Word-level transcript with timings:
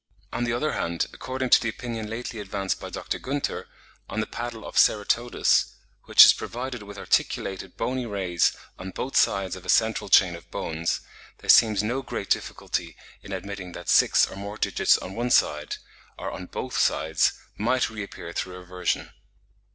On 0.33 0.45
the 0.45 0.53
other 0.53 0.71
hand, 0.71 1.05
according 1.13 1.51
to 1.51 1.61
the 1.61 1.69
opinion 1.69 2.09
lately 2.09 2.39
advanced 2.39 2.79
by 2.79 2.89
Dr. 2.89 3.19
Gunther, 3.19 3.67
on 4.09 4.19
the 4.19 4.25
paddle 4.25 4.65
of 4.65 4.75
Ceratodus, 4.79 5.75
which 6.05 6.25
is 6.25 6.33
provided 6.33 6.81
with 6.81 6.97
articulated 6.97 7.77
bony 7.77 8.07
rays 8.07 8.53
on 8.79 8.89
both 8.89 9.15
sides 9.15 9.55
of 9.55 9.63
a 9.63 9.69
central 9.69 10.09
chain 10.09 10.35
of 10.35 10.49
bones, 10.49 11.01
there 11.37 11.51
seems 11.51 11.83
no 11.83 12.01
great 12.01 12.31
difficulty 12.31 12.97
in 13.21 13.31
admitting 13.31 13.73
that 13.73 13.89
six 13.89 14.25
or 14.27 14.35
more 14.35 14.57
digits 14.57 14.97
on 14.97 15.13
one 15.13 15.29
side, 15.29 15.75
or 16.17 16.31
on 16.31 16.47
both 16.47 16.75
sides, 16.75 17.33
might 17.55 17.91
reappear 17.91 18.33
through 18.33 18.57
reversion. 18.57 19.11